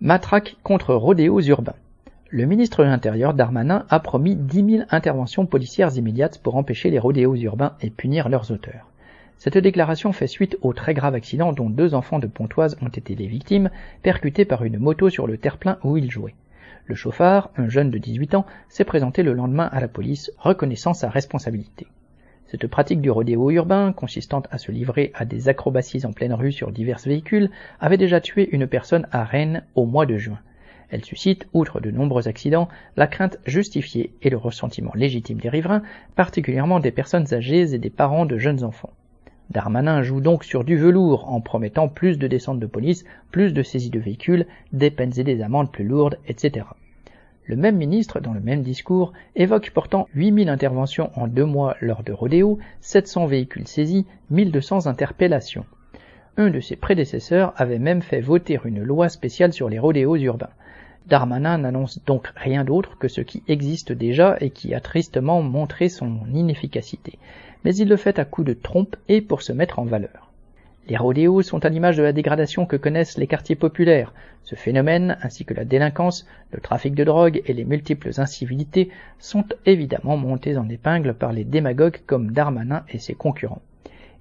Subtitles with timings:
[0.00, 1.74] Matraque contre rodéos urbains.
[2.30, 7.00] Le ministre de l'Intérieur Darmanin a promis 10 000 interventions policières immédiates pour empêcher les
[7.00, 8.92] rodéos urbains et punir leurs auteurs.
[9.38, 13.16] Cette déclaration fait suite au très grave accident dont deux enfants de Pontoise ont été
[13.16, 13.70] les victimes,
[14.04, 16.36] percutés par une moto sur le terre-plein où ils jouaient.
[16.86, 20.94] Le chauffard, un jeune de 18 ans, s'est présenté le lendemain à la police, reconnaissant
[20.94, 21.88] sa responsabilité.
[22.50, 26.50] Cette pratique du rodéo urbain, consistant à se livrer à des acrobaties en pleine rue
[26.50, 30.38] sur divers véhicules, avait déjà tué une personne à Rennes au mois de juin.
[30.88, 35.82] Elle suscite, outre de nombreux accidents, la crainte justifiée et le ressentiment légitime des riverains,
[36.16, 38.94] particulièrement des personnes âgées et des parents de jeunes enfants.
[39.50, 43.62] Darmanin joue donc sur du velours en promettant plus de descentes de police, plus de
[43.62, 46.64] saisies de véhicules, des peines et des amendes plus lourdes, etc.
[47.48, 52.02] Le même ministre, dans le même discours, évoque pourtant 8000 interventions en deux mois lors
[52.02, 55.64] de rodéo, 700 véhicules saisis, 1200 interpellations.
[56.36, 60.50] Un de ses prédécesseurs avait même fait voter une loi spéciale sur les rodéos urbains.
[61.06, 65.88] Darmanin n'annonce donc rien d'autre que ce qui existe déjà et qui a tristement montré
[65.88, 67.18] son inefficacité,
[67.64, 70.30] mais il le fait à coups de trompe et pour se mettre en valeur.
[70.88, 74.14] Les rodéos sont à l'image de la dégradation que connaissent les quartiers populaires.
[74.42, 79.44] Ce phénomène, ainsi que la délinquance, le trafic de drogue et les multiples incivilités, sont
[79.66, 83.60] évidemment montés en épingle par les démagogues comme Darmanin et ses concurrents.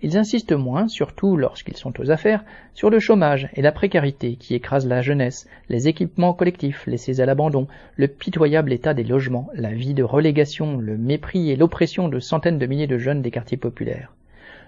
[0.02, 2.44] Ils insistent moins, surtout lorsqu'ils sont aux affaires,
[2.74, 7.26] sur le chômage et la précarité qui écrasent la jeunesse, les équipements collectifs laissés à
[7.26, 12.20] l'abandon, le pitoyable état des logements, la vie de relégation, le mépris et l'oppression de
[12.20, 14.12] centaines de milliers de jeunes des quartiers populaires.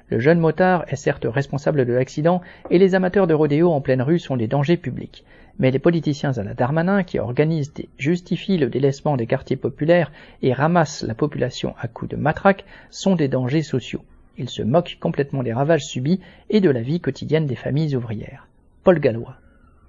[0.10, 4.02] Le jeune motard est certes responsable de l'accident et les amateurs de rodéo en pleine
[4.02, 5.24] rue sont des dangers publics.
[5.60, 10.12] Mais les politiciens à la Darmanin qui organisent et justifient le délaissement des quartiers populaires
[10.42, 14.02] et ramassent la population à coups de matraque sont des dangers sociaux.
[14.38, 18.48] Ils se moquent complètement des ravages subis et de la vie quotidienne des familles ouvrières.
[18.84, 19.36] Paul Gallois.